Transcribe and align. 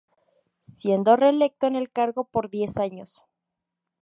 Siendo 0.63 1.15
reelecto 1.15 1.67
en 1.67 1.75
el 1.75 1.91
cargo 1.91 2.23
por 2.23 2.49
diez 2.49 2.75
años. 2.77 3.23